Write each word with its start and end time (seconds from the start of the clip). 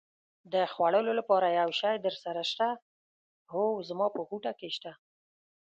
د 0.53 0.55
خوړلو 0.73 1.11
لپاره 1.19 1.47
یو 1.59 1.69
شی 1.79 1.93
درسره 2.05 2.41
شته؟ 2.51 2.69
هو، 3.51 3.65
زما 3.89 4.07
په 4.15 4.19
غوټه 4.29 4.51
کې 4.59 4.69
شته. 4.75 4.91